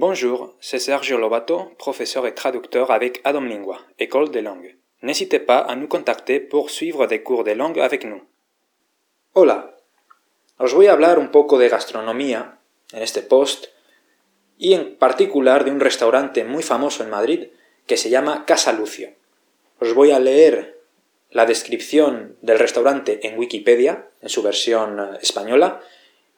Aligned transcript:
Bonjour, 0.00 0.54
c'est 0.60 0.78
Sergio 0.78 1.18
Lobato, 1.18 1.72
professeur 1.76 2.24
et 2.28 2.32
traducteur 2.32 2.92
avec 2.92 3.20
Adam 3.24 3.40
Lingua, 3.40 3.80
École 3.98 4.30
des 4.30 4.42
langues. 4.42 4.76
N'hésitez 5.02 5.40
pas 5.40 5.58
à 5.58 5.74
nous 5.74 5.88
contacter 5.88 6.38
pour 6.38 6.70
suivre 6.70 7.08
des 7.08 7.24
cours 7.24 7.42
de 7.42 7.50
langue 7.50 7.80
avec 7.80 8.04
nous. 8.04 8.22
Hola, 9.34 9.74
os 10.60 10.72
voy 10.72 10.86
a 10.86 10.92
hablar 10.92 11.18
un 11.18 11.32
poco 11.32 11.58
de 11.58 11.68
gastronomía 11.68 12.60
en 12.92 13.02
este 13.02 13.22
post 13.22 13.70
y 14.56 14.74
en 14.74 14.94
particular 15.00 15.64
de 15.64 15.72
un 15.72 15.80
restaurante 15.80 16.44
muy 16.44 16.62
famoso 16.62 17.02
en 17.02 17.10
Madrid 17.10 17.48
que 17.88 17.96
se 17.96 18.08
llama 18.08 18.44
Casa 18.46 18.72
Lucio. 18.72 19.08
Os 19.80 19.94
voy 19.94 20.12
a 20.12 20.20
leer 20.20 20.78
la 21.32 21.44
descripción 21.44 22.36
del 22.40 22.60
restaurante 22.60 23.26
en 23.26 23.36
Wikipedia, 23.36 24.06
en 24.22 24.28
su 24.28 24.42
versión 24.42 25.00
eh, 25.00 25.18
española, 25.22 25.80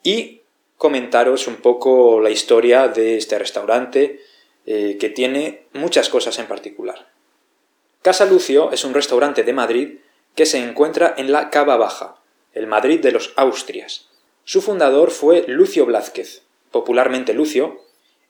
y 0.01 0.40
comentaros 0.81 1.45
un 1.45 1.57
poco 1.57 2.19
la 2.21 2.31
historia 2.31 2.87
de 2.87 3.15
este 3.15 3.37
restaurante 3.37 4.19
eh, 4.65 4.97
que 4.99 5.09
tiene 5.09 5.67
muchas 5.73 6.09
cosas 6.09 6.39
en 6.39 6.47
particular. 6.47 7.07
Casa 8.01 8.25
Lucio 8.25 8.71
es 8.71 8.83
un 8.83 8.95
restaurante 8.95 9.43
de 9.43 9.53
Madrid 9.53 9.99
que 10.33 10.47
se 10.47 10.57
encuentra 10.57 11.13
en 11.15 11.31
la 11.31 11.51
Cava 11.51 11.77
Baja, 11.77 12.15
el 12.53 12.65
Madrid 12.65 12.99
de 12.99 13.11
los 13.11 13.31
Austrias. 13.35 14.09
Su 14.43 14.63
fundador 14.63 15.11
fue 15.11 15.45
Lucio 15.47 15.85
Blázquez, 15.85 16.41
popularmente 16.71 17.35
Lucio. 17.35 17.83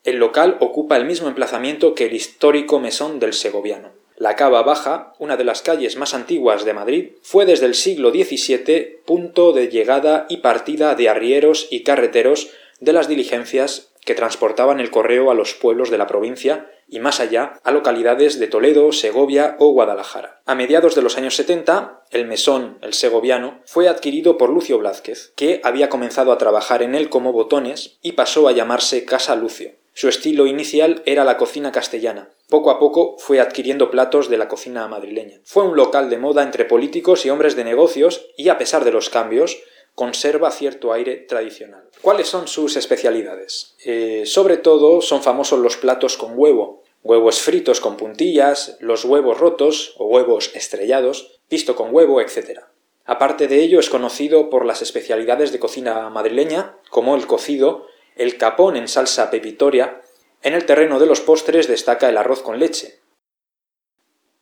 El 0.04 0.18
local 0.18 0.58
ocupa 0.60 0.98
el 0.98 1.06
mismo 1.06 1.30
emplazamiento 1.30 1.96
que 1.96 2.08
el 2.08 2.14
histórico 2.14 2.82
mesón 2.82 3.22
del 3.22 3.32
Segoviano. 3.32 3.94
La 4.22 4.36
Cava 4.36 4.62
Baja, 4.62 5.14
una 5.18 5.36
de 5.36 5.44
las 5.44 5.64
calles 5.64 5.98
más 5.98 6.14
antiguas 6.14 6.64
de 6.64 6.76
Madrid, 6.76 7.14
fue 7.24 7.48
desde 7.48 7.66
el 7.66 7.74
siglo 7.74 8.12
XVII 8.12 9.00
punto 9.04 9.52
de 9.52 9.70
llegada 9.70 10.28
y 10.30 10.38
partida 10.38 10.94
de 10.94 11.10
arrieros 11.10 11.68
y 11.72 11.82
carreteros 11.82 12.52
de 12.80 12.94
las 12.94 13.08
diligencias 13.08 13.94
que 14.06 14.14
transportaban 14.14 14.80
el 14.80 14.92
correo 14.92 15.32
a 15.32 15.34
los 15.34 15.56
pueblos 15.56 15.90
de 15.90 15.98
la 15.98 16.06
provincia 16.06 16.70
y 16.88 17.00
más 17.00 17.20
allá 17.20 17.60
a 17.64 17.72
localidades 17.72 18.40
de 18.40 18.46
Toledo, 18.46 18.92
Segovia 18.92 19.56
o 19.58 19.72
Guadalajara. 19.72 20.44
A 20.46 20.54
mediados 20.54 20.94
de 20.94 21.02
los 21.02 21.18
años 21.18 21.36
70, 21.36 22.04
el 22.12 22.28
mesón, 22.28 22.78
el 22.84 22.94
segoviano, 22.94 23.62
fue 23.66 23.90
adquirido 23.90 24.38
por 24.38 24.52
Lucio 24.52 24.78
Blázquez, 24.78 25.34
que 25.36 25.62
había 25.64 25.90
comenzado 25.90 26.32
a 26.32 26.38
trabajar 26.38 26.84
en 26.84 26.94
él 26.94 27.10
como 27.10 27.34
botones 27.34 27.98
y 28.04 28.12
pasó 28.12 28.48
a 28.48 28.52
llamarse 28.52 29.04
Casa 29.04 29.36
Lucio. 29.36 29.81
Su 30.02 30.10
estilo 30.10 30.48
inicial 30.48 31.04
era 31.06 31.24
la 31.24 31.38
cocina 31.38 31.72
castellana. 31.72 32.32
Poco 32.50 32.72
a 32.72 32.80
poco 32.80 33.18
fue 33.20 33.40
adquiriendo 33.40 33.92
platos 33.92 34.30
de 34.30 34.40
la 34.40 34.48
cocina 34.48 34.88
madrileña. 34.88 35.42
Fue 35.44 35.64
un 35.64 35.76
local 35.76 36.10
de 36.10 36.18
moda 36.18 36.42
entre 36.42 36.66
políticos 36.66 37.24
y 37.24 37.30
hombres 37.30 37.56
de 37.56 37.64
negocios 37.64 38.26
y, 38.36 38.50
a 38.50 38.58
pesar 38.58 38.84
de 38.84 38.92
los 38.92 39.12
cambios, 39.12 39.60
conserva 39.94 40.50
cierto 40.50 40.92
aire 40.92 41.18
tradicional. 41.18 41.88
¿Cuáles 42.02 42.28
son 42.28 42.48
sus 42.48 42.78
especialidades? 42.78 43.76
Eh, 43.86 44.24
sobre 44.26 44.58
todo 44.58 45.02
son 45.02 45.22
famosos 45.22 45.60
los 45.60 45.78
platos 45.78 46.18
con 46.18 46.32
huevo, 46.36 46.82
huevos 47.04 47.40
fritos 47.40 47.80
con 47.80 47.96
puntillas, 47.96 48.78
los 48.80 49.06
huevos 49.06 49.38
rotos 49.38 49.94
o 50.00 50.08
huevos 50.08 50.50
estrellados, 50.56 51.40
pisto 51.48 51.76
con 51.76 51.94
huevo, 51.94 52.22
etc. 52.22 52.62
Aparte 53.06 53.48
de 53.48 53.62
ello 53.62 53.80
es 53.80 53.92
conocido 53.92 54.50
por 54.50 54.66
las 54.66 54.82
especialidades 54.82 55.52
de 55.52 55.60
cocina 55.60 56.10
madrileña, 56.10 56.76
como 56.90 57.16
el 57.16 57.28
cocido, 57.28 57.86
el 58.16 58.38
capón 58.38 58.76
en 58.76 58.88
salsa 58.88 59.30
pepitoria, 59.30 60.02
en 60.44 60.54
el 60.54 60.66
terreno 60.66 61.00
de 61.00 61.06
los 61.06 61.22
postres 61.22 61.68
destaca 61.68 62.10
el 62.10 62.18
arroz 62.18 62.42
con 62.42 62.60
leche. 62.60 63.00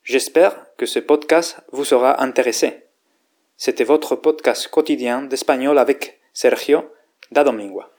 J'espère 0.04 0.76
que 0.78 0.88
ce 0.88 1.00
podcast 1.00 1.60
vous 1.72 1.86
sera 1.86 2.24
intéressé. 2.24 2.88
C'était 3.58 3.84
votre 3.84 4.16
podcast 4.16 4.70
quotidien 4.70 5.22
d'espagnol 5.22 5.78
avec 5.78 6.20
Sergio 6.34 6.94
da 7.32 7.44
Domingua. 7.44 7.92